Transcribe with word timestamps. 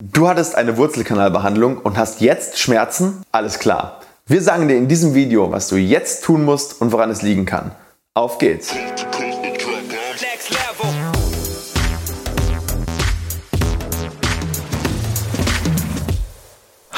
Du 0.00 0.28
hattest 0.28 0.54
eine 0.54 0.76
Wurzelkanalbehandlung 0.76 1.78
und 1.78 1.98
hast 1.98 2.20
jetzt 2.20 2.60
Schmerzen? 2.60 3.22
Alles 3.32 3.58
klar. 3.58 4.00
Wir 4.26 4.40
sagen 4.40 4.68
dir 4.68 4.76
in 4.76 4.86
diesem 4.86 5.12
Video, 5.12 5.50
was 5.50 5.66
du 5.66 5.74
jetzt 5.74 6.22
tun 6.22 6.44
musst 6.44 6.80
und 6.80 6.92
woran 6.92 7.10
es 7.10 7.22
liegen 7.22 7.46
kann. 7.46 7.72
Auf 8.14 8.38
geht's! 8.38 8.72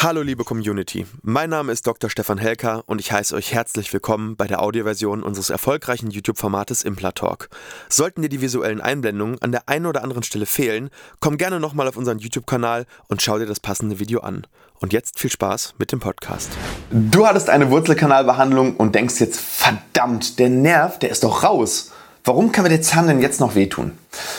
Hallo 0.03 0.23
liebe 0.23 0.45
Community, 0.45 1.05
mein 1.21 1.51
Name 1.51 1.73
ist 1.73 1.87
Dr. 1.87 2.09
Stefan 2.09 2.39
Helker 2.39 2.85
und 2.87 3.03
ich 3.03 3.13
heiße 3.13 3.35
euch 3.35 3.53
herzlich 3.53 3.93
willkommen 3.93 4.35
bei 4.35 4.47
der 4.47 4.63
Audioversion 4.63 5.23
unseres 5.23 5.51
erfolgreichen 5.51 6.11
YouTube-Formates 6.11 6.85
Implatalk. 6.85 7.51
Sollten 7.91 8.23
dir 8.23 8.31
die 8.31 8.41
visuellen 8.41 8.81
Einblendungen 8.81 9.37
an 9.43 9.53
der 9.53 9.69
einen 9.69 9.85
oder 9.85 10.03
anderen 10.03 10.23
Stelle 10.23 10.47
fehlen, 10.47 10.89
komm 11.21 11.37
gerne 11.37 11.61
nochmal 11.61 11.87
auf 11.87 11.99
unseren 11.99 12.19
YouTube-Kanal 12.19 12.87
und 13.09 13.21
schau 13.21 13.39
dir 13.39 13.45
das 13.45 13.61
passende 13.61 13.99
Video 13.99 14.21
an. 14.21 14.47
Und 14.79 14.95
jetzt 14.95 15.21
viel 15.21 15.31
Spaß 15.31 15.75
mit 15.77 15.93
dem 15.93 16.01
Podcast. 16.01 16.49
Du 16.91 17.27
hattest 17.27 17.51
eine 17.51 17.71
Wurzelkanalbehandlung 17.71 18.77
und 18.77 18.95
denkst 18.95 19.21
jetzt, 19.21 19.39
verdammt, 19.39 20.39
der 20.39 20.49
Nerv, 20.49 20.99
der 20.99 21.11
ist 21.11 21.25
doch 21.25 21.45
raus. 21.45 21.93
Warum 22.25 22.53
kann 22.53 22.65
mir 22.65 22.69
der 22.69 22.83
Zahn 22.83 23.07
denn 23.07 23.23
jetzt 23.23 23.41
noch 23.41 23.55
wehtun? 23.55 23.93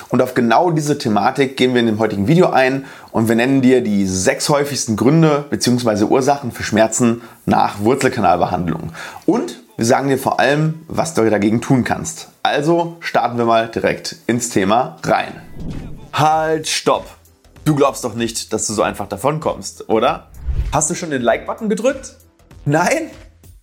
Und 0.09 0.21
auf 0.21 0.35
genau 0.35 0.69
diese 0.69 0.99
Thematik 0.99 1.57
gehen 1.57 1.73
wir 1.73 1.79
in 1.79 1.87
dem 1.87 1.97
heutigen 1.97 2.27
Video 2.27 2.51
ein 2.51 2.85
und 3.11 3.27
wir 3.27 3.35
nennen 3.35 3.61
dir 3.61 3.81
die 3.81 4.05
sechs 4.05 4.49
häufigsten 4.49 4.95
Gründe 4.95 5.45
bzw. 5.49 6.03
Ursachen 6.03 6.51
für 6.51 6.63
Schmerzen 6.63 7.23
nach 7.45 7.79
Wurzelkanalbehandlung. 7.79 8.91
Und 9.25 9.63
wir 9.77 9.85
sagen 9.85 10.09
dir 10.09 10.19
vor 10.19 10.39
allem, 10.39 10.85
was 10.87 11.15
du 11.15 11.27
dagegen 11.27 11.59
tun 11.59 11.83
kannst. 11.83 12.29
Also 12.43 12.97
starten 12.99 13.39
wir 13.39 13.45
mal 13.45 13.67
direkt 13.67 14.15
ins 14.27 14.49
Thema 14.49 14.97
rein. 15.03 15.41
Halt, 16.13 16.67
stopp! 16.67 17.07
Du 17.65 17.75
glaubst 17.75 18.03
doch 18.03 18.13
nicht, 18.13 18.53
dass 18.53 18.67
du 18.67 18.73
so 18.73 18.83
einfach 18.83 19.07
davon 19.07 19.39
kommst, 19.39 19.89
oder? 19.89 20.29
Hast 20.71 20.89
du 20.91 20.93
schon 20.93 21.09
den 21.09 21.23
Like-Button 21.23 21.67
gedrückt? 21.67 22.15
Nein? 22.65 23.09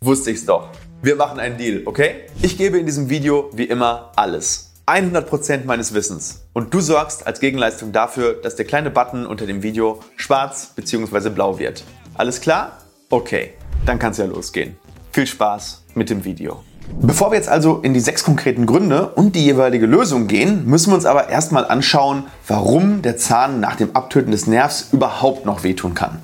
Wusste 0.00 0.32
ich's 0.32 0.44
doch. 0.44 0.70
Wir 1.00 1.14
machen 1.14 1.38
einen 1.38 1.56
Deal, 1.56 1.82
okay? 1.86 2.22
Ich 2.42 2.58
gebe 2.58 2.76
in 2.76 2.84
diesem 2.84 3.08
Video 3.08 3.50
wie 3.52 3.64
immer 3.64 4.10
alles. 4.16 4.72
100% 4.88 5.64
meines 5.64 5.94
Wissens. 5.94 6.42
Und 6.54 6.74
du 6.74 6.80
sorgst 6.80 7.24
als 7.24 7.38
Gegenleistung 7.38 7.92
dafür, 7.92 8.34
dass 8.42 8.56
der 8.56 8.64
kleine 8.64 8.90
Button 8.90 9.24
unter 9.24 9.46
dem 9.46 9.62
Video 9.62 10.00
schwarz 10.16 10.72
bzw. 10.74 11.30
blau 11.30 11.60
wird. 11.60 11.84
Alles 12.14 12.40
klar? 12.40 12.78
Okay, 13.10 13.52
dann 13.86 14.00
kann 14.00 14.10
es 14.10 14.18
ja 14.18 14.24
losgehen. 14.24 14.76
Viel 15.12 15.28
Spaß 15.28 15.84
mit 15.94 16.10
dem 16.10 16.24
Video. 16.24 16.64
Bevor 17.00 17.30
wir 17.30 17.36
jetzt 17.36 17.48
also 17.48 17.78
in 17.82 17.94
die 17.94 18.00
sechs 18.00 18.24
konkreten 18.24 18.66
Gründe 18.66 19.10
und 19.10 19.36
die 19.36 19.44
jeweilige 19.44 19.86
Lösung 19.86 20.26
gehen, 20.26 20.66
müssen 20.66 20.90
wir 20.90 20.96
uns 20.96 21.06
aber 21.06 21.28
erstmal 21.28 21.64
anschauen, 21.64 22.24
warum 22.48 23.02
der 23.02 23.16
Zahn 23.16 23.60
nach 23.60 23.76
dem 23.76 23.94
Abtöten 23.94 24.32
des 24.32 24.48
Nervs 24.48 24.88
überhaupt 24.90 25.46
noch 25.46 25.62
wehtun 25.62 25.94
kann. 25.94 26.22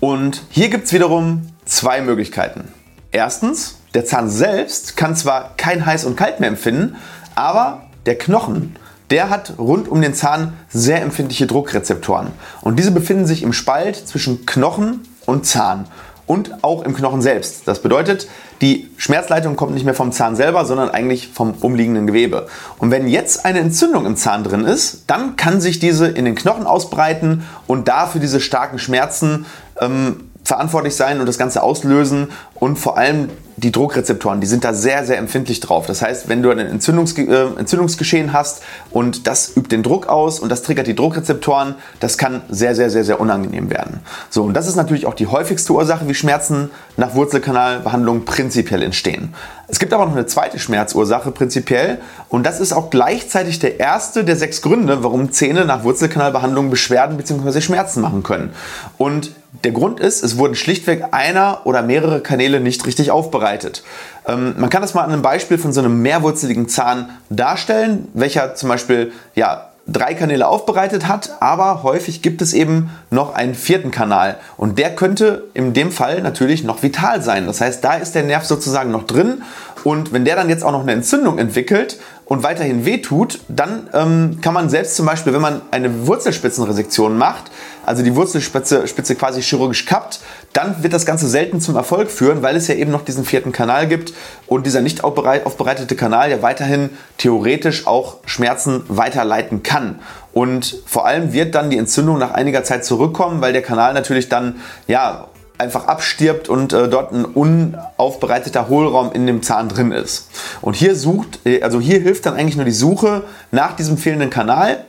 Und 0.00 0.42
hier 0.48 0.68
gibt 0.68 0.86
es 0.86 0.92
wiederum 0.92 1.42
zwei 1.64 2.00
Möglichkeiten. 2.00 2.72
Erstens, 3.12 3.76
der 3.94 4.04
Zahn 4.04 4.28
selbst 4.28 4.96
kann 4.96 5.16
zwar 5.16 5.54
kein 5.56 5.86
heiß 5.86 6.04
und 6.04 6.16
kalt 6.16 6.40
mehr 6.40 6.48
empfinden, 6.48 6.96
aber 7.34 7.82
der 8.04 8.18
Knochen, 8.18 8.76
der 9.10 9.30
hat 9.30 9.54
rund 9.58 9.88
um 9.88 10.00
den 10.00 10.14
Zahn 10.14 10.54
sehr 10.68 11.02
empfindliche 11.02 11.46
Druckrezeptoren. 11.46 12.28
Und 12.60 12.78
diese 12.78 12.90
befinden 12.90 13.26
sich 13.26 13.42
im 13.42 13.52
Spalt 13.52 13.96
zwischen 13.96 14.46
Knochen 14.46 15.06
und 15.26 15.46
Zahn 15.46 15.86
und 16.26 16.64
auch 16.64 16.82
im 16.82 16.94
Knochen 16.94 17.22
selbst. 17.22 17.68
Das 17.68 17.80
bedeutet, 17.80 18.28
die 18.60 18.90
Schmerzleitung 18.96 19.54
kommt 19.54 19.74
nicht 19.74 19.84
mehr 19.84 19.94
vom 19.94 20.12
Zahn 20.12 20.34
selber, 20.34 20.64
sondern 20.64 20.90
eigentlich 20.90 21.28
vom 21.28 21.54
umliegenden 21.60 22.06
Gewebe. 22.06 22.48
Und 22.78 22.90
wenn 22.90 23.06
jetzt 23.06 23.44
eine 23.44 23.60
Entzündung 23.60 24.06
im 24.06 24.16
Zahn 24.16 24.42
drin 24.42 24.64
ist, 24.64 25.04
dann 25.06 25.36
kann 25.36 25.60
sich 25.60 25.78
diese 25.78 26.08
in 26.08 26.24
den 26.24 26.34
Knochen 26.34 26.66
ausbreiten 26.66 27.44
und 27.66 27.86
dafür 27.88 28.20
diese 28.20 28.40
starken 28.40 28.78
Schmerzen 28.78 29.46
ähm, 29.80 30.25
verantwortlich 30.46 30.94
sein 30.94 31.18
und 31.18 31.26
das 31.26 31.38
Ganze 31.38 31.60
auslösen 31.60 32.28
und 32.54 32.78
vor 32.78 32.96
allem 32.96 33.30
die 33.56 33.72
Druckrezeptoren, 33.72 34.40
die 34.40 34.46
sind 34.46 34.64
da 34.64 34.74
sehr, 34.74 35.04
sehr 35.04 35.18
empfindlich 35.18 35.60
drauf. 35.60 35.86
Das 35.86 36.02
heißt, 36.02 36.28
wenn 36.28 36.42
du 36.42 36.50
ein 36.50 36.58
Entzündungs 36.58 37.18
äh, 37.18 37.46
Entzündungsgeschehen 37.58 38.32
hast 38.32 38.62
und 38.90 39.26
das 39.26 39.56
übt 39.56 39.74
den 39.74 39.82
Druck 39.82 40.06
aus 40.06 40.38
und 40.38 40.50
das 40.50 40.62
triggert 40.62 40.86
die 40.86 40.94
Druckrezeptoren, 40.94 41.74
das 41.98 42.16
kann 42.16 42.42
sehr, 42.48 42.76
sehr, 42.76 42.90
sehr, 42.90 43.02
sehr 43.02 43.18
unangenehm 43.18 43.70
werden. 43.70 44.00
So, 44.30 44.44
und 44.44 44.54
das 44.54 44.68
ist 44.68 44.76
natürlich 44.76 45.06
auch 45.06 45.14
die 45.14 45.26
häufigste 45.26 45.72
Ursache, 45.72 46.06
wie 46.06 46.14
Schmerzen 46.14 46.70
nach 46.96 47.14
Wurzelkanalbehandlung 47.14 48.24
prinzipiell 48.24 48.82
entstehen. 48.82 49.34
Es 49.66 49.80
gibt 49.80 49.92
aber 49.92 50.06
noch 50.06 50.12
eine 50.12 50.26
zweite 50.26 50.60
Schmerzursache 50.60 51.32
prinzipiell 51.32 51.98
und 52.28 52.46
das 52.46 52.60
ist 52.60 52.72
auch 52.72 52.90
gleichzeitig 52.90 53.58
der 53.58 53.80
erste 53.80 54.22
der 54.22 54.36
sechs 54.36 54.62
Gründe, 54.62 55.02
warum 55.02 55.32
Zähne 55.32 55.64
nach 55.64 55.82
Wurzelkanalbehandlung 55.82 56.70
Beschwerden 56.70 57.16
bzw. 57.16 57.60
Schmerzen 57.60 58.00
machen 58.00 58.22
können. 58.22 58.50
Und 58.96 59.32
der 59.64 59.72
Grund 59.72 60.00
ist, 60.00 60.22
es 60.22 60.38
wurden 60.38 60.54
schlichtweg 60.54 61.04
einer 61.12 61.62
oder 61.64 61.82
mehrere 61.82 62.20
Kanäle 62.20 62.60
nicht 62.60 62.86
richtig 62.86 63.10
aufbereitet. 63.10 63.82
Ähm, 64.26 64.54
man 64.58 64.70
kann 64.70 64.82
das 64.82 64.94
mal 64.94 65.02
an 65.02 65.12
einem 65.12 65.22
Beispiel 65.22 65.58
von 65.58 65.72
so 65.72 65.80
einem 65.80 66.02
mehrwurzeligen 66.02 66.68
Zahn 66.68 67.10
darstellen, 67.30 68.08
welcher 68.14 68.54
zum 68.54 68.68
Beispiel 68.68 69.12
ja, 69.34 69.70
drei 69.86 70.14
Kanäle 70.14 70.48
aufbereitet 70.48 71.06
hat, 71.06 71.36
aber 71.40 71.82
häufig 71.84 72.20
gibt 72.20 72.42
es 72.42 72.52
eben 72.52 72.90
noch 73.10 73.34
einen 73.34 73.54
vierten 73.54 73.92
Kanal 73.92 74.36
und 74.56 74.78
der 74.78 74.94
könnte 74.94 75.44
in 75.54 75.74
dem 75.74 75.92
Fall 75.92 76.22
natürlich 76.22 76.64
noch 76.64 76.82
vital 76.82 77.22
sein. 77.22 77.46
Das 77.46 77.60
heißt, 77.60 77.84
da 77.84 77.94
ist 77.94 78.14
der 78.14 78.24
Nerv 78.24 78.44
sozusagen 78.44 78.90
noch 78.90 79.04
drin 79.04 79.42
und 79.84 80.12
wenn 80.12 80.24
der 80.24 80.34
dann 80.34 80.48
jetzt 80.48 80.64
auch 80.64 80.72
noch 80.72 80.80
eine 80.80 80.92
Entzündung 80.92 81.38
entwickelt 81.38 82.00
und 82.24 82.42
weiterhin 82.42 82.84
wehtut, 82.84 83.38
dann 83.48 83.88
ähm, 83.92 84.38
kann 84.42 84.52
man 84.52 84.68
selbst 84.68 84.96
zum 84.96 85.06
Beispiel, 85.06 85.32
wenn 85.32 85.40
man 85.40 85.60
eine 85.70 86.08
Wurzelspitzenresektion 86.08 87.16
macht, 87.16 87.52
also 87.86 88.02
die 88.02 88.14
Wurzelspitze 88.14 88.86
Spitze 88.86 89.14
quasi 89.14 89.40
chirurgisch 89.40 89.86
kappt, 89.86 90.20
dann 90.52 90.82
wird 90.82 90.92
das 90.92 91.06
Ganze 91.06 91.28
selten 91.28 91.60
zum 91.60 91.76
Erfolg 91.76 92.10
führen, 92.10 92.42
weil 92.42 92.56
es 92.56 92.66
ja 92.66 92.74
eben 92.74 92.90
noch 92.90 93.04
diesen 93.04 93.24
vierten 93.24 93.52
Kanal 93.52 93.86
gibt 93.86 94.12
und 94.46 94.66
dieser 94.66 94.80
nicht 94.80 95.04
aufbereitete 95.04 95.94
Kanal 95.94 96.30
ja 96.30 96.42
weiterhin 96.42 96.90
theoretisch 97.16 97.86
auch 97.86 98.16
Schmerzen 98.26 98.82
weiterleiten 98.88 99.62
kann. 99.62 100.00
Und 100.32 100.82
vor 100.84 101.06
allem 101.06 101.32
wird 101.32 101.54
dann 101.54 101.70
die 101.70 101.78
Entzündung 101.78 102.18
nach 102.18 102.32
einiger 102.32 102.64
Zeit 102.64 102.84
zurückkommen, 102.84 103.40
weil 103.40 103.52
der 103.52 103.62
Kanal 103.62 103.94
natürlich 103.94 104.28
dann 104.28 104.56
ja 104.88 105.28
einfach 105.58 105.86
abstirbt 105.86 106.48
und 106.48 106.72
äh, 106.72 106.88
dort 106.88 107.12
ein 107.12 107.24
unaufbereiteter 107.24 108.68
Hohlraum 108.68 109.12
in 109.12 109.26
dem 109.26 109.42
Zahn 109.42 109.68
drin 109.68 109.92
ist. 109.92 110.28
Und 110.60 110.76
hier 110.76 110.96
sucht, 110.96 111.40
äh, 111.46 111.62
also 111.62 111.80
hier 111.80 112.00
hilft 112.00 112.26
dann 112.26 112.34
eigentlich 112.34 112.56
nur 112.56 112.64
die 112.64 112.72
Suche 112.72 113.22
nach 113.52 113.76
diesem 113.76 113.96
fehlenden 113.96 114.28
Kanal 114.28 114.84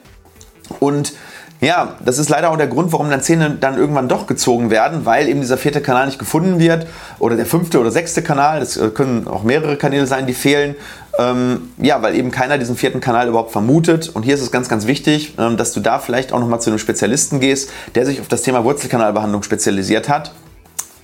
und 0.80 1.14
ja, 1.60 1.96
das 2.06 2.20
ist 2.20 2.30
leider 2.30 2.52
auch 2.52 2.58
der 2.58 2.68
Grund, 2.68 2.92
warum 2.92 3.10
dann 3.10 3.22
Zähne 3.22 3.58
dann 3.60 3.78
irgendwann 3.78 4.08
doch 4.08 4.28
gezogen 4.28 4.70
werden, 4.70 5.06
weil 5.06 5.28
eben 5.28 5.42
dieser 5.42 5.58
vierte 5.58 5.82
Kanal 5.82 6.06
nicht 6.06 6.20
gefunden 6.20 6.60
wird 6.60 6.88
oder 7.18 7.36
der 7.36 7.48
fünfte 7.48 7.80
oder 7.80 7.90
sechste 7.90 8.22
Kanal, 8.22 8.60
das 8.60 8.78
äh, 8.78 8.90
können 8.90 9.28
auch 9.28 9.44
mehrere 9.44 9.76
Kanäle 9.76 10.06
sein, 10.06 10.28
die 10.28 10.34
fehlen. 10.34 10.76
Ähm, 11.20 11.72
ja, 11.78 12.00
weil 12.04 12.16
eben 12.16 12.30
keiner 12.30 12.60
diesen 12.60 12.78
vierten 12.78 13.00
Kanal 13.00 13.28
überhaupt 13.28 13.52
vermutet. 13.52 14.10
Und 14.10 14.22
hier 14.22 14.36
ist 14.36 14.42
es 14.42 14.52
ganz, 14.52 14.70
ganz 14.70 14.86
wichtig, 14.86 15.34
ähm, 15.40 15.58
dass 15.58 15.74
du 15.74 15.80
da 15.80 15.98
vielleicht 15.98 16.32
auch 16.32 16.40
nochmal 16.40 16.62
zu 16.62 16.70
einem 16.70 16.78
Spezialisten 16.78 17.40
gehst, 17.40 17.72
der 17.96 18.06
sich 18.06 18.22
auf 18.22 18.28
das 18.28 18.44
Thema 18.44 18.64
Wurzelkanalbehandlung 18.64 19.42
spezialisiert 19.42 20.10
hat 20.10 20.32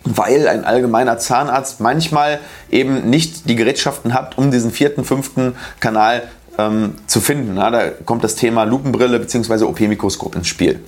weil 0.05 0.49
ein 0.49 0.65
allgemeiner 0.65 1.17
Zahnarzt 1.17 1.79
manchmal 1.79 2.39
eben 2.69 3.09
nicht 3.09 3.49
die 3.49 3.55
Gerätschaften 3.55 4.13
hat, 4.13 4.37
um 4.37 4.51
diesen 4.51 4.71
vierten, 4.71 5.05
fünften 5.05 5.55
Kanal 5.79 6.23
ähm, 6.57 6.95
zu 7.07 7.21
finden. 7.21 7.57
Ja, 7.57 7.69
da 7.69 7.89
kommt 8.05 8.23
das 8.23 8.35
Thema 8.35 8.63
Lupenbrille 8.63 9.19
bzw. 9.19 9.63
OP-Mikroskop 9.63 10.35
ins 10.35 10.47
Spiel. 10.47 10.79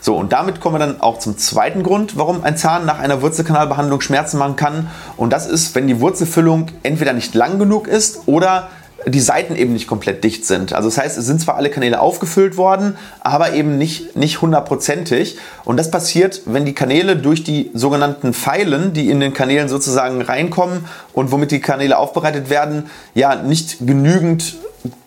So, 0.00 0.16
und 0.16 0.32
damit 0.32 0.60
kommen 0.60 0.76
wir 0.76 0.80
dann 0.80 1.00
auch 1.00 1.18
zum 1.18 1.38
zweiten 1.38 1.82
Grund, 1.82 2.16
warum 2.16 2.42
ein 2.44 2.56
Zahn 2.56 2.86
nach 2.86 2.98
einer 2.98 3.22
Wurzelkanalbehandlung 3.22 4.00
Schmerzen 4.00 4.38
machen 4.38 4.56
kann. 4.56 4.90
Und 5.16 5.32
das 5.32 5.46
ist, 5.46 5.74
wenn 5.74 5.86
die 5.86 6.00
Wurzelfüllung 6.00 6.66
entweder 6.82 7.12
nicht 7.12 7.34
lang 7.34 7.58
genug 7.58 7.86
ist 7.86 8.22
oder 8.26 8.68
die 9.06 9.20
Seiten 9.20 9.56
eben 9.56 9.72
nicht 9.72 9.86
komplett 9.86 10.22
dicht 10.22 10.46
sind. 10.46 10.72
Also 10.72 10.88
das 10.88 10.98
heißt, 10.98 11.18
es 11.18 11.26
sind 11.26 11.40
zwar 11.40 11.56
alle 11.56 11.70
Kanäle 11.70 12.00
aufgefüllt 12.00 12.56
worden, 12.56 12.96
aber 13.20 13.52
eben 13.52 13.78
nicht, 13.78 14.16
nicht 14.16 14.40
hundertprozentig. 14.42 15.38
Und 15.64 15.76
das 15.76 15.90
passiert, 15.90 16.42
wenn 16.46 16.64
die 16.64 16.72
Kanäle 16.72 17.16
durch 17.16 17.42
die 17.42 17.70
sogenannten 17.74 18.32
Pfeilen, 18.32 18.92
die 18.92 19.10
in 19.10 19.20
den 19.20 19.34
Kanälen 19.34 19.68
sozusagen 19.68 20.22
reinkommen 20.22 20.84
und 21.12 21.32
womit 21.32 21.50
die 21.50 21.60
Kanäle 21.60 21.98
aufbereitet 21.98 22.50
werden, 22.50 22.90
ja 23.14 23.34
nicht 23.34 23.78
genügend 23.80 24.54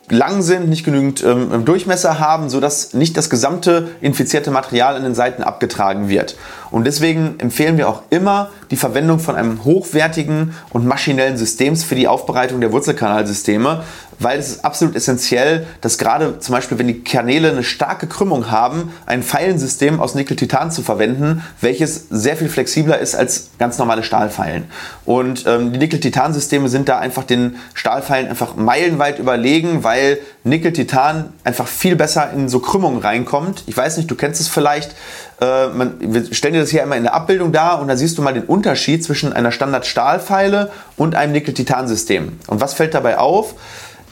lang 0.09 0.41
sind, 0.41 0.69
nicht 0.69 0.83
genügend 0.83 1.23
ähm, 1.23 1.65
Durchmesser 1.65 2.19
haben, 2.19 2.49
sodass 2.49 2.93
nicht 2.93 3.17
das 3.17 3.29
gesamte 3.29 3.89
infizierte 4.01 4.51
Material 4.51 4.95
an 4.95 5.03
den 5.03 5.15
Seiten 5.15 5.43
abgetragen 5.43 6.09
wird. 6.09 6.35
Und 6.75 6.83
deswegen 6.83 7.39
empfehlen 7.39 7.77
wir 7.77 7.87
auch 7.87 8.01
immer 8.09 8.49
die 8.69 8.75
Verwendung 8.75 9.19
von 9.19 9.37
einem 9.37 9.63
hochwertigen 9.63 10.53
und 10.71 10.85
maschinellen 10.85 11.37
Systems 11.37 11.85
für 11.85 11.95
die 11.95 12.09
Aufbereitung 12.09 12.59
der 12.59 12.73
Wurzelkanalsysteme, 12.73 13.85
weil 14.19 14.39
es 14.39 14.49
ist 14.49 14.65
absolut 14.65 14.93
essentiell, 14.93 15.65
dass 15.79 15.97
gerade 15.97 16.39
zum 16.39 16.53
Beispiel, 16.53 16.77
wenn 16.77 16.87
die 16.87 17.01
Kanäle 17.01 17.49
eine 17.49 17.63
starke 17.63 18.07
Krümmung 18.07 18.51
haben, 18.51 18.91
ein 19.05 19.23
Pfeilensystem 19.23 20.01
aus 20.01 20.15
Nickel-Titan 20.15 20.69
zu 20.69 20.81
verwenden, 20.81 21.43
welches 21.61 22.07
sehr 22.09 22.35
viel 22.35 22.49
flexibler 22.49 22.99
ist 22.99 23.15
als 23.15 23.51
ganz 23.57 23.77
normale 23.77 24.03
Stahlpfeilen. 24.03 24.65
Und 25.05 25.45
ähm, 25.47 25.71
die 25.71 25.79
Nickel-Titan-Systeme 25.79 26.67
sind 26.67 26.89
da 26.89 26.99
einfach 26.99 27.23
den 27.23 27.55
Stahlpfeilen 27.73 28.27
einfach 28.27 28.57
meilenweit 28.57 29.19
überlegen, 29.19 29.85
weil 29.85 30.17
Nickel-Titan 30.43 31.31
einfach 31.45 31.67
viel 31.67 31.95
besser 31.95 32.31
in 32.33 32.49
so 32.49 32.59
Krümmungen 32.59 32.99
reinkommt. 32.99 33.63
Ich 33.65 33.77
weiß 33.77 33.95
nicht, 33.95 34.11
du 34.11 34.15
kennst 34.15 34.41
es 34.41 34.49
vielleicht. 34.49 34.93
Äh, 35.41 35.67
man, 35.67 35.95
wir 35.99 36.33
stellen 36.33 36.53
dir 36.53 36.61
das 36.61 36.69
hier 36.69 36.83
immer 36.83 36.95
in 36.95 37.03
der 37.03 37.13
Abbildung 37.13 37.51
dar 37.51 37.81
und 37.81 37.87
da 37.87 37.97
siehst 37.97 38.17
du 38.17 38.21
mal 38.21 38.33
den 38.33 38.43
Unterschied 38.43 39.03
zwischen 39.03 39.33
einer 39.33 39.51
Standard-Stahlpfeile 39.51 40.71
und 40.97 41.15
einem 41.15 41.33
Nickel-Titan-System. 41.33 42.39
Und 42.47 42.61
was 42.61 42.73
fällt 42.73 42.93
dabei 42.93 43.17
auf? 43.17 43.55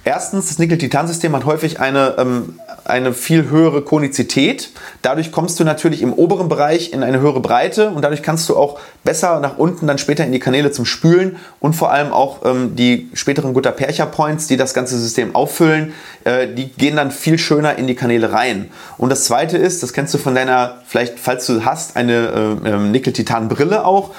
Erstens, 0.06 0.50
das 0.50 0.60
Nickel-Titan-System 0.60 1.34
hat 1.34 1.46
häufig 1.46 1.80
eine, 1.80 2.16
ähm, 2.18 2.60
eine 2.84 3.14
viel 3.14 3.50
höhere 3.50 3.82
Konizität. 3.82 4.72
Dadurch 5.02 5.32
kommst 5.32 5.62
du 5.62 5.64
natürlich 5.64 6.02
im 6.02 6.12
oberen 6.12 6.50
Bereich 6.50 6.92
in 6.92 7.04
eine 7.04 7.22
höhere 7.22 7.40
Breite 7.40 7.90
und 7.90 8.02
dadurch 8.02 8.22
kannst 8.22 8.50
du 8.50 8.58
auch 8.58 8.80
besser 9.06 9.40
nach 9.40 9.58
unten 9.58 9.88
dann 9.88 9.98
später 9.98 10.26
in 10.26 10.34
die 10.34 10.40
Kanäle 10.40 10.72
zum 10.72 10.84
Spülen 10.84 11.38
und 11.62 11.74
vor 11.74 11.92
allem 11.94 12.12
auch 12.12 12.44
ähm, 12.44 12.76
die 12.76 13.10
späteren 13.14 13.54
Gutta-Percha-Points, 13.54 14.48
die 14.48 14.58
das 14.58 14.74
ganze 14.74 15.00
System 15.00 15.36
auffüllen, 15.36 15.94
äh, 16.26 16.48
die 16.48 16.68
gehen 16.68 16.98
dann 16.98 17.10
viel 17.10 17.38
schöner 17.38 17.78
in 17.78 17.88
die 17.88 17.96
Kanäle 17.96 18.34
rein. 18.34 18.70
Und 18.98 19.10
das 19.10 19.24
zweite 19.24 19.58
ist, 19.58 19.84
das 19.84 19.94
kennst 19.94 20.14
du 20.14 20.18
von 20.18 20.36
deiner, 20.36 20.82
vielleicht 20.86 21.18
falls 21.18 21.46
du 21.46 21.64
hast, 21.64 21.96
eine 21.96 22.60
äh, 22.66 22.70
ähm, 22.70 22.92
Nickel-Titan-Brille 22.92 23.86
auch, 23.86 24.12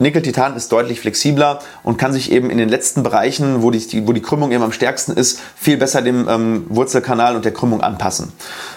Nickel-Titan 0.00 0.56
ist 0.56 0.72
deutlich 0.72 0.98
flexibler 0.98 1.60
und 1.82 1.98
kann 1.98 2.14
sich 2.14 2.32
eben 2.32 2.48
in 2.48 2.56
den 2.56 2.70
letzten 2.70 3.02
Bereichen, 3.02 3.62
wo 3.62 3.70
die, 3.70 4.06
wo 4.06 4.12
die 4.12 4.22
Krümmung 4.22 4.50
eben 4.50 4.62
am 4.62 4.72
stärksten 4.72 5.12
ist, 5.12 5.38
viel 5.54 5.76
besser 5.76 6.00
dem 6.00 6.26
ähm, 6.26 6.64
Wurzelkanal 6.70 7.36
und 7.36 7.44
der 7.44 7.52
Krümmung 7.52 7.82
anpassen. 7.82 8.32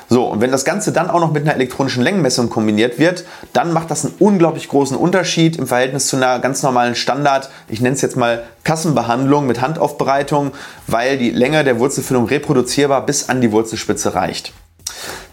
So, 0.09 0.25
und 0.25 0.41
wenn 0.41 0.51
das 0.51 0.65
Ganze 0.65 0.91
dann 0.91 1.09
auch 1.09 1.21
noch 1.21 1.31
mit 1.31 1.43
einer 1.43 1.55
elektronischen 1.55 2.03
Längenmessung 2.03 2.49
kombiniert 2.49 2.99
wird, 2.99 3.23
dann 3.53 3.71
macht 3.71 3.89
das 3.89 4.03
einen 4.03 4.15
unglaublich 4.19 4.67
großen 4.67 4.97
Unterschied 4.97 5.55
im 5.55 5.65
Verhältnis 5.65 6.07
zu 6.07 6.17
einer 6.17 6.39
ganz 6.39 6.61
normalen 6.61 6.95
Standard, 6.95 7.49
ich 7.69 7.79
nenne 7.79 7.95
es 7.95 8.01
jetzt 8.01 8.17
mal 8.17 8.43
Kassenbehandlung 8.65 9.47
mit 9.47 9.61
Handaufbereitung, 9.61 10.51
weil 10.87 11.17
die 11.17 11.31
Länge 11.31 11.63
der 11.63 11.79
Wurzelfüllung 11.79 12.25
reproduzierbar 12.25 13.05
bis 13.05 13.29
an 13.29 13.39
die 13.39 13.51
Wurzelspitze 13.53 14.13
reicht. 14.13 14.51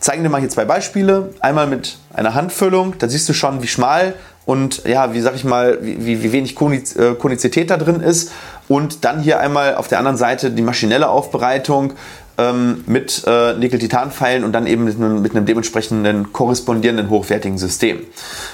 Zeigen 0.00 0.22
wir 0.22 0.31
mal 0.31 0.40
hier 0.40 0.48
zwei 0.48 0.64
Beispiele. 0.64 1.34
Einmal 1.40 1.66
mit 1.66 1.98
einer 2.14 2.34
Handfüllung, 2.34 2.94
da 2.98 3.08
siehst 3.08 3.28
du 3.28 3.34
schon, 3.34 3.62
wie 3.62 3.66
schmal 3.66 4.14
und 4.46 4.84
ja, 4.84 5.12
wie 5.14 5.20
sag 5.20 5.34
ich 5.34 5.44
mal, 5.44 5.78
wie, 5.81 6.22
wie 6.22 6.32
wenig 6.32 6.56
äh, 6.60 7.14
Konizität 7.14 7.70
da 7.70 7.76
drin 7.76 8.00
ist. 8.00 8.32
Und 8.69 9.04
dann 9.04 9.20
hier 9.20 9.40
einmal 9.40 9.75
auf 9.75 9.88
der 9.88 9.98
anderen 9.98 10.16
Seite 10.16 10.50
die 10.50 10.62
maschinelle 10.62 11.08
Aufbereitung 11.08 11.94
ähm, 12.40 12.84
mit 12.87 13.25
äh, 13.26 13.54
Nickel-Titan-Pfeilen 13.54 14.44
und 14.44 14.52
dann 14.52 14.66
eben 14.66 14.84
mit 14.84 14.96
einem, 14.96 15.22
mit 15.22 15.34
einem, 15.34 15.44
dementsprechenden 15.44 16.32
korrespondierenden 16.32 17.10
hochwertigen 17.10 17.58
System. 17.58 18.00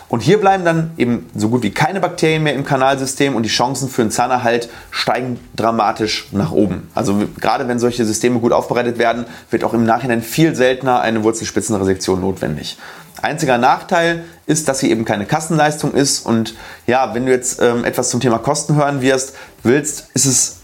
Und 0.09 0.21
hier 0.21 0.41
bleiben 0.41 0.65
dann 0.65 0.91
eben 0.97 1.29
so 1.35 1.49
gut 1.49 1.63
wie 1.63 1.71
keine 1.71 2.01
Bakterien 2.01 2.43
mehr 2.43 2.55
im 2.55 2.65
Kanalsystem 2.65 3.37
und 3.37 3.43
die 3.43 3.51
Chancen 3.51 3.89
für 3.89 4.03
einen 4.03 4.11
Zahnerhalt 4.11 4.69
steigen 4.91 5.39
dramatisch 5.55 6.29
nach 6.33 6.51
oben. 6.51 6.89
Also 6.95 7.23
gerade 7.41 7.69
wenn 7.69 7.79
solche 7.79 8.05
Systeme 8.05 8.41
gut 8.41 8.53
aufbereitet 8.53 8.99
werden, 8.99 9.27
wird 9.51 9.65
auch 9.65 9.75
im 9.75 9.85
Nachhinein 9.85 10.23
viel 10.23 10.55
seltener 10.55 11.01
eine 11.01 11.23
Wurzelspitzenresektion 11.23 12.21
notwendig. 12.21 12.77
Einziger 13.23 13.59
Nachteil 13.59 14.25
ist, 14.47 14.69
dass 14.69 14.79
sie 14.79 14.91
eben 14.91 15.05
keine 15.05 15.27
Kassenleistung 15.27 15.93
ist. 15.95 16.25
Und 16.25 16.55
ja, 16.87 17.15
wenn 17.15 17.27
du 17.27 17.33
jetzt 17.33 17.61
ähm, 17.61 17.85
etwas 17.85 18.11
zum 18.11 18.21
Thema 18.21 18.39
Kosten 18.39 18.77
hören 18.77 19.01
wirst, 19.01 19.35
willst, 19.63 20.09
ist 20.15 20.27
es 20.27 20.57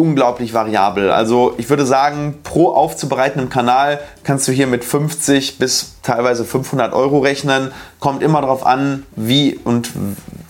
unglaublich 0.00 0.54
variabel. 0.54 1.10
Also 1.10 1.54
ich 1.58 1.68
würde 1.68 1.84
sagen, 1.84 2.38
pro 2.42 2.70
aufzubereitenden 2.70 3.50
Kanal 3.50 4.00
kannst 4.24 4.48
du 4.48 4.52
hier 4.52 4.66
mit 4.66 4.82
50 4.82 5.58
bis 5.58 5.96
teilweise 6.02 6.46
500 6.46 6.94
Euro 6.94 7.18
rechnen. 7.18 7.70
Kommt 7.98 8.22
immer 8.22 8.40
darauf 8.40 8.64
an, 8.64 9.04
wie 9.14 9.60
und 9.62 9.90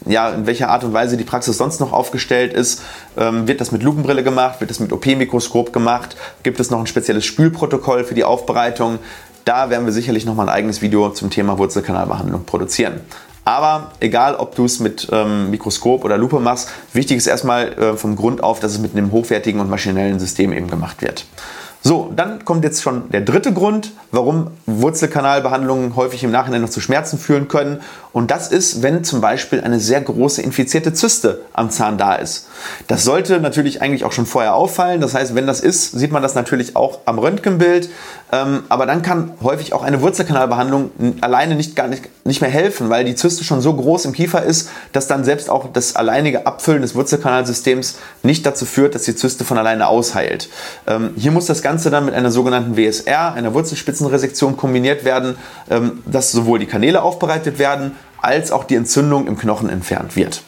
ja, 0.07 0.31
in 0.31 0.47
welcher 0.47 0.71
Art 0.71 0.85
und 0.85 0.93
Weise 0.93 1.17
die 1.17 1.25
Praxis 1.25 1.59
sonst 1.59 1.81
noch 1.81 1.93
aufgestellt 1.93 2.53
ist. 2.53 2.83
Ähm, 3.17 3.49
wird 3.49 3.61
das 3.61 3.73
mit 3.73 3.83
Lupenbrille 3.83 4.23
gemacht? 4.23 4.61
Wird 4.61 4.71
das 4.71 4.81
mit 4.81 4.93
OP-Mikroskop 4.93 5.73
gemacht? 5.73 6.17
Gibt 6.43 6.61
es 6.61 6.71
noch 6.71 6.79
ein 6.79 6.87
spezielles 6.87 7.25
Spülprotokoll 7.25 8.05
für 8.05 8.15
die 8.15 8.25
Aufbereitung? 8.25 8.99
Da 9.45 9.71
werden 9.71 9.87
wir 9.87 9.93
sicherlich 9.93 10.27
nochmal 10.27 10.49
ein 10.49 10.55
eigenes 10.55 10.83
Video 10.83 11.11
zum 11.11 11.31
Thema 11.31 11.59
Wurzelkanalbehandlung 11.59 12.45
produzieren. 12.45 13.01
Aber 13.45 13.93
egal, 14.01 14.37
ob 14.37 14.55
du 14.55 14.65
es 14.65 14.81
mit 14.81 15.09
ähm, 15.11 15.51
Mikroskop 15.51 16.05
oder 16.05 16.19
Lupe 16.19 16.41
machst, 16.41 16.69
wichtig 16.93 17.17
ist 17.17 17.27
erstmal 17.27 17.73
äh, 17.73 17.97
vom 17.97 18.15
Grund 18.15 18.43
auf, 18.43 18.61
dass 18.61 18.73
es 18.73 18.79
mit 18.79 18.93
einem 18.93 19.13
hochwertigen 19.13 19.61
und 19.61 19.71
maschinellen 19.71 20.21
System 20.21 20.53
eben 20.53 20.69
gemacht 20.69 21.03
wird. 21.03 21.25
So, 21.83 22.13
dann 22.15 22.45
kommt 22.45 22.63
jetzt 22.63 22.83
schon 22.83 23.09
der 23.09 23.23
dritte 23.23 23.55
Grund, 23.55 23.93
warum 24.13 24.49
Wurzelkanalbehandlungen 24.67 25.97
häufig 25.97 26.23
im 26.23 26.31
Nachhinein 26.31 26.61
noch 26.61 26.69
zu 26.69 26.81
Schmerzen 26.81 27.19
führen 27.19 27.49
können. 27.49 27.81
Und 28.13 28.31
das 28.31 28.49
ist, 28.49 28.83
wenn 28.83 29.05
zum 29.05 29.21
Beispiel 29.21 29.61
eine 29.61 29.79
sehr 29.79 30.01
große 30.01 30.43
infizierte 30.43 30.93
Zyste 30.93 31.43
am 31.53 31.71
Zahn 31.71 31.97
da 31.97 32.15
ist. 32.15 32.49
Das 32.89 33.05
sollte 33.05 33.41
natürlich 33.41 33.83
eigentlich 33.83 34.05
auch 34.05 34.13
schon 34.13 34.27
vorher 34.27 34.55
auffallen. 34.55 35.01
Das 35.01 35.15
heißt, 35.15 35.35
wenn 35.35 35.47
das 35.47 35.61
ist, 35.61 35.93
sieht 35.93 36.11
man 36.11 36.23
das 36.23 36.35
natürlich 36.35 36.77
auch 36.77 37.01
am 37.05 37.19
Röntgenbild. 37.19 37.89
Ähm, 38.33 38.65
aber 38.69 38.87
dann 38.87 39.03
kann 39.03 39.33
häufig 39.43 39.73
auch 39.73 39.83
eine 39.83 40.03
Wurzelkanalbehandlung 40.03 40.91
alleine 41.21 41.55
nicht, 41.57 41.75
gar 41.75 41.89
nicht, 41.89 42.05
nicht 42.25 42.41
mehr 42.41 42.51
helfen, 42.51 42.89
weil 42.89 43.05
die 43.05 43.15
Zyste 43.15 43.45
schon 43.45 43.61
so 43.61 43.75
groß 43.75 44.05
im 44.05 44.13
Kiefer 44.13 44.43
ist, 44.43 44.69
dass 44.93 45.09
dann 45.09 45.25
selbst 45.25 45.51
auch 45.51 45.73
das 45.73 45.97
alleinige 45.97 46.47
Abfüllen 46.47 46.83
des 46.83 46.95
Wurzelkanalsystems 46.95 47.99
nicht 48.23 48.47
dazu 48.47 48.67
führt, 48.67 48.95
dass 48.95 49.03
die 49.03 49.17
Zyste 49.17 49.45
von 49.45 49.59
alleine 49.59 49.89
ausheilt. 49.89 50.49
Ähm, 50.87 51.11
hier 51.17 51.33
muss 51.33 51.47
das 51.47 51.63
Ganze 51.63 51.91
dann 51.91 52.05
mit 52.05 52.15
einer 52.15 52.31
sogenannten 52.31 52.77
WSR, 52.77 53.33
einer 53.33 53.53
Wurzelspitzenresektion, 53.55 54.57
kombiniert 54.57 55.05
werden, 55.05 55.37
ähm, 55.69 56.03
dass 56.07 56.31
sowohl 56.31 56.59
die 56.59 56.67
Kanäle 56.67 57.03
aufbereitet 57.03 57.59
werden, 57.59 57.97
als 58.23 58.53
auch 58.53 58.65
die 58.65 58.75
Entzündung 58.75 59.27
im 59.27 59.39
Knochen 59.39 59.69
entfernt 59.69 60.17
wird. 60.17 60.43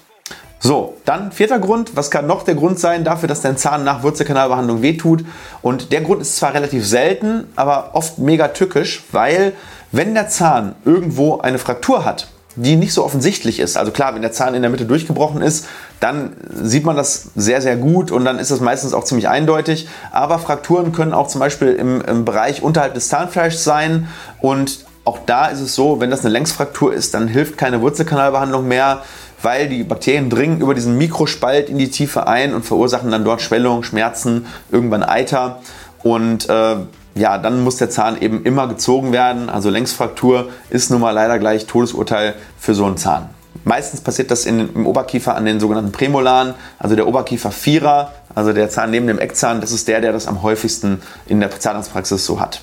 So, 0.64 0.96
dann 1.04 1.32
vierter 1.32 1.58
Grund. 1.58 1.96
Was 1.96 2.12
kann 2.12 2.28
noch 2.28 2.44
der 2.44 2.54
Grund 2.54 2.78
sein 2.78 3.02
dafür, 3.02 3.28
dass 3.28 3.40
dein 3.40 3.56
Zahn 3.56 3.82
nach 3.82 4.04
Wurzelkanalbehandlung 4.04 4.80
wehtut? 4.80 5.24
Und 5.60 5.90
der 5.90 6.02
Grund 6.02 6.22
ist 6.22 6.36
zwar 6.36 6.54
relativ 6.54 6.86
selten, 6.86 7.48
aber 7.56 7.90
oft 7.94 8.18
mega 8.18 8.46
tückisch, 8.48 9.02
weil 9.10 9.54
wenn 9.90 10.14
der 10.14 10.28
Zahn 10.28 10.76
irgendwo 10.84 11.38
eine 11.38 11.58
Fraktur 11.58 12.04
hat, 12.04 12.28
die 12.54 12.76
nicht 12.76 12.92
so 12.92 13.04
offensichtlich 13.04 13.58
ist. 13.58 13.76
Also 13.76 13.92
klar, 13.92 14.14
wenn 14.14 14.22
der 14.22 14.30
Zahn 14.32 14.54
in 14.54 14.62
der 14.62 14.70
Mitte 14.70 14.84
durchgebrochen 14.84 15.42
ist, 15.42 15.66
dann 16.00 16.36
sieht 16.62 16.84
man 16.84 16.96
das 16.96 17.30
sehr, 17.34 17.60
sehr 17.60 17.76
gut 17.76 18.10
und 18.10 18.24
dann 18.24 18.38
ist 18.38 18.50
das 18.50 18.60
meistens 18.60 18.94
auch 18.94 19.04
ziemlich 19.04 19.28
eindeutig. 19.28 19.88
Aber 20.12 20.38
Frakturen 20.38 20.92
können 20.92 21.12
auch 21.12 21.28
zum 21.28 21.40
Beispiel 21.40 21.72
im, 21.72 22.02
im 22.02 22.24
Bereich 22.24 22.62
unterhalb 22.62 22.94
des 22.94 23.08
Zahnfleischs 23.08 23.64
sein 23.64 24.06
und 24.40 24.84
auch 25.04 25.18
da 25.26 25.46
ist 25.46 25.60
es 25.60 25.74
so, 25.74 26.00
wenn 26.00 26.10
das 26.10 26.20
eine 26.20 26.30
Längsfraktur 26.30 26.92
ist, 26.94 27.14
dann 27.14 27.28
hilft 27.28 27.58
keine 27.58 27.80
Wurzelkanalbehandlung 27.80 28.66
mehr 28.68 29.02
weil 29.42 29.68
die 29.68 29.82
Bakterien 29.82 30.30
dringen 30.30 30.60
über 30.60 30.74
diesen 30.74 30.96
Mikrospalt 30.96 31.68
in 31.68 31.78
die 31.78 31.90
Tiefe 31.90 32.26
ein 32.26 32.54
und 32.54 32.64
verursachen 32.64 33.10
dann 33.10 33.24
dort 33.24 33.42
Schwellung, 33.42 33.82
Schmerzen, 33.82 34.46
irgendwann 34.70 35.02
Eiter. 35.02 35.60
Und 36.02 36.48
äh, 36.48 36.76
ja, 37.14 37.38
dann 37.38 37.62
muss 37.62 37.76
der 37.76 37.90
Zahn 37.90 38.20
eben 38.20 38.44
immer 38.44 38.68
gezogen 38.68 39.12
werden. 39.12 39.50
Also 39.50 39.68
Längsfraktur 39.68 40.48
ist 40.70 40.90
nun 40.90 41.00
mal 41.00 41.10
leider 41.10 41.38
gleich 41.38 41.66
Todesurteil 41.66 42.34
für 42.58 42.74
so 42.74 42.86
einen 42.86 42.96
Zahn. 42.96 43.28
Meistens 43.64 44.00
passiert 44.00 44.30
das 44.30 44.46
in, 44.46 44.74
im 44.74 44.86
Oberkiefer 44.86 45.36
an 45.36 45.44
den 45.44 45.60
sogenannten 45.60 45.92
Prämolaren, 45.92 46.54
also 46.78 46.96
der 46.96 47.06
Oberkiefer 47.06 47.52
Vierer, 47.52 48.12
also 48.34 48.52
der 48.52 48.70
Zahn 48.70 48.90
neben 48.90 49.06
dem 49.06 49.18
Eckzahn. 49.18 49.60
Das 49.60 49.72
ist 49.72 49.86
der, 49.88 50.00
der 50.00 50.12
das 50.12 50.26
am 50.26 50.42
häufigsten 50.42 51.02
in 51.26 51.38
der 51.38 51.50
Zahnarztpraxis 51.50 52.24
so 52.24 52.40
hat. 52.40 52.62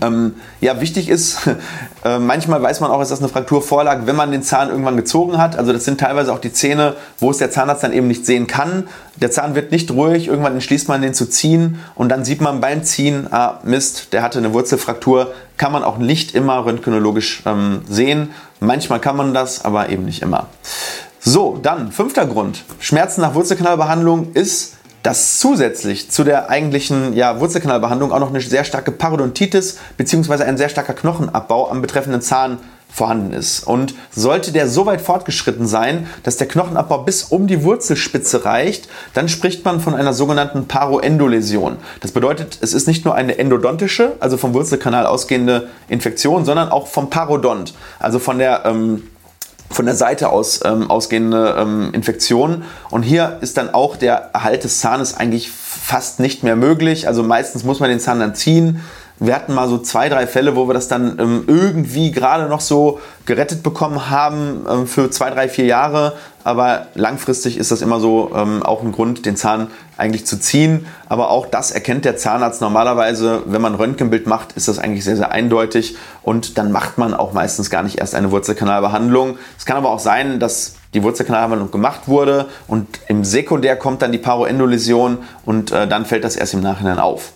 Ähm, 0.00 0.34
ja, 0.60 0.80
wichtig 0.80 1.08
ist, 1.08 1.48
äh, 2.04 2.18
manchmal 2.18 2.62
weiß 2.62 2.80
man 2.80 2.90
auch, 2.90 3.00
dass 3.00 3.08
das 3.08 3.18
eine 3.18 3.28
Fraktur 3.28 3.60
vorlag, 3.60 4.06
wenn 4.06 4.16
man 4.16 4.30
den 4.30 4.42
Zahn 4.42 4.68
irgendwann 4.68 4.96
gezogen 4.96 5.38
hat. 5.38 5.56
Also 5.56 5.72
das 5.72 5.84
sind 5.84 5.98
teilweise 5.98 6.32
auch 6.32 6.38
die 6.38 6.52
Zähne, 6.52 6.94
wo 7.18 7.30
es 7.30 7.38
der 7.38 7.50
Zahnarzt 7.50 7.82
dann 7.82 7.92
eben 7.92 8.06
nicht 8.06 8.24
sehen 8.24 8.46
kann. 8.46 8.88
Der 9.16 9.30
Zahn 9.30 9.54
wird 9.54 9.72
nicht 9.72 9.90
ruhig, 9.90 10.28
irgendwann 10.28 10.54
entschließt 10.54 10.88
man 10.88 11.02
den 11.02 11.14
zu 11.14 11.28
ziehen 11.28 11.80
und 11.94 12.08
dann 12.08 12.24
sieht 12.24 12.40
man 12.40 12.60
beim 12.60 12.84
Ziehen, 12.84 13.26
ah 13.32 13.60
Mist, 13.64 14.12
der 14.12 14.22
hatte 14.22 14.38
eine 14.38 14.52
Wurzelfraktur. 14.52 15.32
Kann 15.56 15.72
man 15.72 15.84
auch 15.84 15.98
nicht 15.98 16.34
immer 16.34 16.64
röntgenologisch 16.64 17.42
ähm, 17.44 17.82
sehen. 17.88 18.30
Manchmal 18.60 19.00
kann 19.00 19.16
man 19.16 19.34
das, 19.34 19.64
aber 19.64 19.90
eben 19.90 20.04
nicht 20.04 20.22
immer. 20.22 20.46
So, 21.18 21.58
dann 21.62 21.92
fünfter 21.92 22.24
Grund. 22.24 22.64
Schmerzen 22.78 23.20
nach 23.20 23.34
Wurzelkanalbehandlung 23.34 24.32
ist 24.32 24.76
dass 25.02 25.38
zusätzlich 25.38 26.10
zu 26.10 26.24
der 26.24 26.50
eigentlichen 26.50 27.14
ja, 27.14 27.40
Wurzelkanalbehandlung 27.40 28.12
auch 28.12 28.20
noch 28.20 28.30
eine 28.30 28.40
sehr 28.40 28.64
starke 28.64 28.92
Parodontitis 28.92 29.78
bzw. 29.96 30.44
ein 30.44 30.56
sehr 30.56 30.68
starker 30.68 30.94
Knochenabbau 30.94 31.70
am 31.70 31.80
betreffenden 31.80 32.20
Zahn 32.20 32.58
vorhanden 32.92 33.32
ist. 33.32 33.66
Und 33.66 33.94
sollte 34.10 34.52
der 34.52 34.68
so 34.68 34.84
weit 34.86 35.00
fortgeschritten 35.00 35.66
sein, 35.66 36.08
dass 36.22 36.36
der 36.36 36.48
Knochenabbau 36.48 36.98
bis 36.98 37.24
um 37.24 37.46
die 37.46 37.62
Wurzelspitze 37.62 38.44
reicht, 38.44 38.88
dann 39.14 39.28
spricht 39.28 39.64
man 39.64 39.80
von 39.80 39.94
einer 39.94 40.12
sogenannten 40.12 40.66
Paroendoläsion. 40.66 41.76
Das 42.00 42.12
bedeutet, 42.12 42.58
es 42.60 42.72
ist 42.72 42.88
nicht 42.88 43.04
nur 43.04 43.14
eine 43.14 43.38
endodontische, 43.38 44.16
also 44.20 44.36
vom 44.36 44.54
Wurzelkanal 44.54 45.06
ausgehende 45.06 45.68
Infektion, 45.88 46.44
sondern 46.44 46.68
auch 46.68 46.88
vom 46.88 47.10
Parodont, 47.10 47.74
also 47.98 48.18
von 48.18 48.38
der 48.38 48.64
ähm, 48.64 49.04
von 49.70 49.86
der 49.86 49.94
Seite 49.94 50.30
aus 50.30 50.60
ähm, 50.64 50.90
ausgehende 50.90 51.56
ähm, 51.58 51.90
Infektionen. 51.92 52.64
Und 52.90 53.02
hier 53.02 53.38
ist 53.40 53.56
dann 53.56 53.72
auch 53.72 53.96
der 53.96 54.30
Erhalt 54.32 54.64
des 54.64 54.80
Zahnes 54.80 55.16
eigentlich 55.16 55.50
fast 55.50 56.18
nicht 56.18 56.42
mehr 56.42 56.56
möglich. 56.56 57.06
Also 57.06 57.22
meistens 57.22 57.62
muss 57.64 57.80
man 57.80 57.88
den 57.88 58.00
Zahn 58.00 58.20
dann 58.20 58.34
ziehen. 58.34 58.82
Wir 59.22 59.34
hatten 59.34 59.52
mal 59.52 59.68
so 59.68 59.76
zwei, 59.76 60.08
drei 60.08 60.26
Fälle, 60.26 60.56
wo 60.56 60.66
wir 60.66 60.72
das 60.72 60.88
dann 60.88 61.18
ähm, 61.18 61.44
irgendwie 61.46 62.10
gerade 62.10 62.48
noch 62.48 62.60
so 62.60 63.00
gerettet 63.26 63.62
bekommen 63.62 64.08
haben 64.08 64.64
ähm, 64.68 64.86
für 64.86 65.10
zwei, 65.10 65.28
drei, 65.28 65.50
vier 65.50 65.66
Jahre. 65.66 66.14
Aber 66.42 66.86
langfristig 66.94 67.58
ist 67.58 67.70
das 67.70 67.82
immer 67.82 68.00
so 68.00 68.32
ähm, 68.34 68.62
auch 68.62 68.82
ein 68.82 68.92
Grund, 68.92 69.26
den 69.26 69.36
Zahn 69.36 69.68
eigentlich 69.98 70.24
zu 70.24 70.40
ziehen. 70.40 70.86
Aber 71.06 71.28
auch 71.28 71.44
das 71.44 71.70
erkennt 71.70 72.06
der 72.06 72.16
Zahnarzt 72.16 72.62
normalerweise. 72.62 73.42
Wenn 73.44 73.60
man 73.60 73.74
Röntgenbild 73.74 74.26
macht, 74.26 74.52
ist 74.52 74.68
das 74.68 74.78
eigentlich 74.78 75.04
sehr, 75.04 75.16
sehr 75.16 75.30
eindeutig. 75.30 75.96
Und 76.22 76.56
dann 76.56 76.72
macht 76.72 76.96
man 76.96 77.12
auch 77.12 77.34
meistens 77.34 77.68
gar 77.68 77.82
nicht 77.82 77.98
erst 77.98 78.14
eine 78.14 78.30
Wurzelkanalbehandlung. 78.30 79.36
Es 79.58 79.66
kann 79.66 79.76
aber 79.76 79.90
auch 79.90 80.00
sein, 80.00 80.40
dass 80.40 80.76
die 80.94 81.02
Wurzelkanalbehandlung 81.02 81.70
gemacht 81.70 82.08
wurde 82.08 82.46
und 82.66 82.86
im 83.06 83.24
Sekundär 83.24 83.76
kommt 83.76 84.02
dann 84.02 84.12
die 84.12 84.18
Paroendoläsion 84.18 85.18
und 85.44 85.72
äh, 85.72 85.86
dann 85.86 86.04
fällt 86.06 86.24
das 86.24 86.36
erst 86.36 86.54
im 86.54 86.62
Nachhinein 86.62 86.98
auf. 86.98 87.32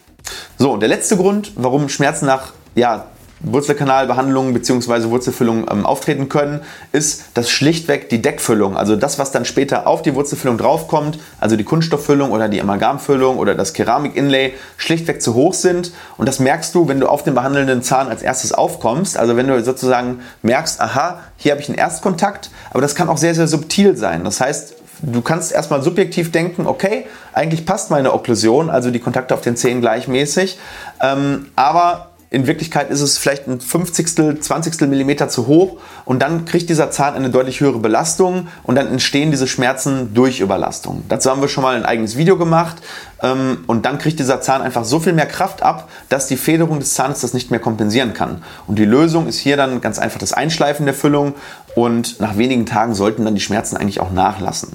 So, 0.58 0.76
der 0.76 0.88
letzte 0.88 1.16
Grund, 1.16 1.52
warum 1.56 1.88
Schmerzen 1.88 2.26
nach 2.26 2.52
ja, 2.74 3.06
Wurzelkanalbehandlungen 3.44 4.54
bzw. 4.54 5.10
Wurzelfüllung 5.10 5.66
ähm, 5.70 5.86
auftreten 5.86 6.28
können, 6.28 6.60
ist, 6.92 7.24
dass 7.34 7.50
schlichtweg 7.50 8.08
die 8.08 8.22
Deckfüllung, 8.22 8.76
also 8.76 8.96
das, 8.96 9.18
was 9.18 9.32
dann 9.32 9.44
später 9.44 9.86
auf 9.86 10.02
die 10.02 10.14
Wurzelfüllung 10.14 10.58
draufkommt, 10.58 11.18
also 11.40 11.56
die 11.56 11.64
Kunststofffüllung 11.64 12.30
oder 12.30 12.48
die 12.48 12.60
Amalgamfüllung 12.60 13.38
oder 13.38 13.54
das 13.54 13.72
Keramik-Inlay, 13.74 14.54
schlichtweg 14.76 15.20
zu 15.20 15.34
hoch 15.34 15.54
sind. 15.54 15.92
Und 16.16 16.26
das 16.26 16.38
merkst 16.38 16.74
du, 16.74 16.88
wenn 16.88 17.00
du 17.00 17.08
auf 17.08 17.22
den 17.22 17.34
behandelnden 17.34 17.82
Zahn 17.82 18.08
als 18.08 18.22
erstes 18.22 18.52
aufkommst. 18.52 19.18
Also 19.18 19.36
wenn 19.36 19.46
du 19.46 19.62
sozusagen 19.62 20.20
merkst, 20.42 20.80
aha, 20.80 21.20
hier 21.36 21.52
habe 21.52 21.60
ich 21.60 21.68
einen 21.68 21.78
Erstkontakt, 21.78 22.50
aber 22.70 22.80
das 22.80 22.94
kann 22.94 23.08
auch 23.08 23.18
sehr, 23.18 23.34
sehr 23.34 23.48
subtil 23.48 23.96
sein. 23.96 24.24
Das 24.24 24.40
heißt, 24.40 24.74
du 25.12 25.22
kannst 25.22 25.52
erstmal 25.52 25.82
subjektiv 25.82 26.32
denken, 26.32 26.66
okay, 26.66 27.06
eigentlich 27.32 27.66
passt 27.66 27.90
meine 27.90 28.12
Okklusion, 28.12 28.70
also 28.70 28.90
die 28.90 29.00
Kontakte 29.00 29.34
auf 29.34 29.40
den 29.40 29.56
Zähnen 29.56 29.80
gleichmäßig, 29.80 30.58
ähm, 31.00 31.46
aber 31.56 32.13
in 32.34 32.48
Wirklichkeit 32.48 32.90
ist 32.90 33.00
es 33.00 33.16
vielleicht 33.16 33.46
ein 33.46 33.60
50. 33.60 34.42
20. 34.42 34.80
Millimeter 34.88 35.28
zu 35.28 35.46
hoch 35.46 35.78
und 36.04 36.20
dann 36.20 36.44
kriegt 36.44 36.68
dieser 36.68 36.90
Zahn 36.90 37.14
eine 37.14 37.30
deutlich 37.30 37.60
höhere 37.60 37.78
Belastung 37.78 38.48
und 38.64 38.74
dann 38.74 38.88
entstehen 38.88 39.30
diese 39.30 39.46
Schmerzen 39.46 40.14
durch 40.14 40.40
Überlastung. 40.40 41.04
Dazu 41.08 41.30
haben 41.30 41.40
wir 41.40 41.48
schon 41.48 41.62
mal 41.62 41.76
ein 41.76 41.84
eigenes 41.84 42.16
Video 42.16 42.36
gemacht 42.36 42.76
ähm, 43.22 43.58
und 43.68 43.86
dann 43.86 43.98
kriegt 43.98 44.18
dieser 44.18 44.40
Zahn 44.40 44.62
einfach 44.62 44.84
so 44.84 44.98
viel 44.98 45.12
mehr 45.12 45.26
Kraft 45.26 45.62
ab, 45.62 45.88
dass 46.08 46.26
die 46.26 46.36
Federung 46.36 46.80
des 46.80 46.94
Zahnes 46.94 47.20
das 47.20 47.34
nicht 47.34 47.52
mehr 47.52 47.60
kompensieren 47.60 48.14
kann. 48.14 48.42
Und 48.66 48.80
die 48.80 48.84
Lösung 48.84 49.28
ist 49.28 49.38
hier 49.38 49.56
dann 49.56 49.80
ganz 49.80 50.00
einfach 50.00 50.18
das 50.18 50.32
Einschleifen 50.32 50.86
der 50.86 50.94
Füllung 50.94 51.34
und 51.76 52.18
nach 52.20 52.36
wenigen 52.36 52.66
Tagen 52.66 52.96
sollten 52.96 53.24
dann 53.24 53.36
die 53.36 53.40
Schmerzen 53.40 53.76
eigentlich 53.76 54.00
auch 54.00 54.10
nachlassen. 54.10 54.72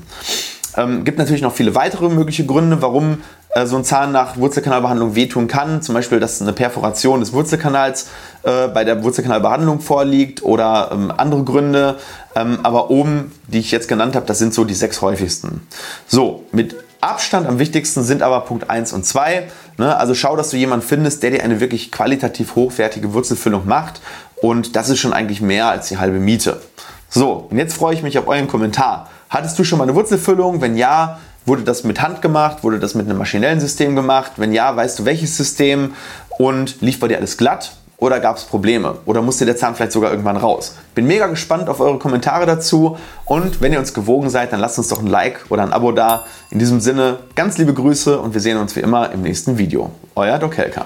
Ähm, 0.77 1.03
gibt 1.03 1.17
natürlich 1.17 1.41
noch 1.41 1.53
viele 1.53 1.75
weitere 1.75 2.07
mögliche 2.07 2.45
Gründe, 2.45 2.81
warum 2.81 3.17
so 3.65 3.77
ein 3.77 3.83
Zahn 3.83 4.11
nach 4.11 4.37
Wurzelkanalbehandlung 4.37 5.15
wehtun 5.15 5.47
kann. 5.47 5.81
Zum 5.81 5.95
Beispiel, 5.95 6.19
dass 6.19 6.41
eine 6.41 6.53
Perforation 6.53 7.19
des 7.19 7.33
Wurzelkanals 7.33 8.07
äh, 8.43 8.67
bei 8.67 8.83
der 8.83 9.03
Wurzelkanalbehandlung 9.03 9.79
vorliegt 9.79 10.43
oder 10.43 10.89
ähm, 10.91 11.11
andere 11.15 11.43
Gründe. 11.43 11.95
Ähm, 12.35 12.59
aber 12.63 12.91
oben, 12.91 13.31
die 13.47 13.59
ich 13.59 13.71
jetzt 13.71 13.87
genannt 13.87 14.15
habe, 14.15 14.25
das 14.25 14.37
sind 14.37 14.53
so 14.53 14.65
die 14.65 14.75
sechs 14.75 15.01
häufigsten. 15.01 15.67
So, 16.07 16.43
mit 16.51 16.75
Abstand 17.01 17.47
am 17.47 17.59
wichtigsten 17.59 18.03
sind 18.03 18.21
aber 18.21 18.41
Punkt 18.41 18.69
1 18.69 18.93
und 18.93 19.05
2. 19.05 19.47
Ne? 19.77 19.95
Also 19.95 20.13
schau, 20.13 20.35
dass 20.35 20.49
du 20.49 20.57
jemanden 20.57 20.85
findest, 20.85 21.23
der 21.23 21.31
dir 21.31 21.43
eine 21.43 21.59
wirklich 21.59 21.91
qualitativ 21.91 22.55
hochwertige 22.55 23.13
Wurzelfüllung 23.13 23.65
macht. 23.67 24.01
Und 24.41 24.75
das 24.75 24.89
ist 24.89 24.99
schon 24.99 25.13
eigentlich 25.13 25.41
mehr 25.41 25.69
als 25.69 25.87
die 25.87 25.97
halbe 25.97 26.19
Miete. 26.19 26.61
So, 27.09 27.47
und 27.49 27.57
jetzt 27.57 27.73
freue 27.73 27.95
ich 27.95 28.03
mich 28.03 28.19
auf 28.19 28.27
euren 28.27 28.47
Kommentar. 28.47 29.09
Hattest 29.29 29.57
du 29.57 29.63
schon 29.63 29.79
mal 29.79 29.85
eine 29.85 29.95
Wurzelfüllung? 29.95 30.61
Wenn 30.61 30.77
ja, 30.77 31.19
Wurde 31.49 31.63
das 31.63 31.83
mit 31.83 31.99
Hand 31.99 32.21
gemacht? 32.21 32.63
Wurde 32.63 32.77
das 32.77 32.93
mit 32.93 33.07
einem 33.07 33.17
maschinellen 33.17 33.59
System 33.59 33.95
gemacht? 33.95 34.33
Wenn 34.37 34.53
ja, 34.53 34.75
weißt 34.75 34.99
du 34.99 35.05
welches 35.05 35.35
System? 35.35 35.95
Und 36.37 36.79
lief 36.81 36.99
bei 36.99 37.07
dir 37.07 37.17
alles 37.17 37.37
glatt? 37.37 37.71
Oder 37.97 38.19
gab 38.19 38.37
es 38.37 38.43
Probleme? 38.43 38.99
Oder 39.05 39.23
musste 39.23 39.47
der 39.47 39.57
Zahn 39.57 39.73
vielleicht 39.73 39.93
sogar 39.93 40.11
irgendwann 40.11 40.37
raus? 40.37 40.75
Bin 40.93 41.07
mega 41.07 41.25
gespannt 41.25 41.67
auf 41.67 41.79
eure 41.79 41.97
Kommentare 41.97 42.45
dazu. 42.45 42.99
Und 43.25 43.61
wenn 43.61 43.73
ihr 43.73 43.79
uns 43.79 43.95
gewogen 43.95 44.29
seid, 44.29 44.53
dann 44.53 44.59
lasst 44.59 44.77
uns 44.77 44.89
doch 44.89 44.99
ein 44.99 45.07
Like 45.07 45.47
oder 45.49 45.63
ein 45.63 45.73
Abo 45.73 45.91
da. 45.91 46.27
In 46.51 46.59
diesem 46.59 46.81
Sinne, 46.81 47.17
ganz 47.33 47.57
liebe 47.57 47.73
Grüße 47.73 48.19
und 48.19 48.35
wir 48.35 48.41
sehen 48.41 48.57
uns 48.57 48.75
wie 48.75 48.81
immer 48.81 49.11
im 49.11 49.23
nächsten 49.23 49.57
Video. 49.57 49.89
Euer 50.13 50.37
Doc 50.37 50.55
Helka. 50.55 50.85